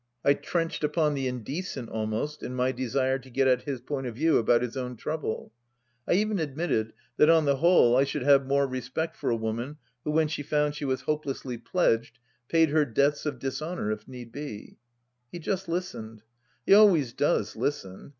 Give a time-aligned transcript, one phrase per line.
[0.25, 4.15] I trenched upon the indecent almost, in my desire to get at his point of
[4.15, 5.53] view about his own trouble.
[6.07, 9.77] I even admitted that on the whole I should have more respect for a woman
[10.03, 12.17] who, when she found she was hopelessly pledged,
[12.49, 14.79] paid her debts— of dishonour— ^if need be.
[15.31, 16.23] He just listened.
[16.65, 18.09] He always does listen.